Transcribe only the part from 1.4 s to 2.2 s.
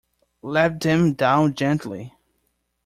gently.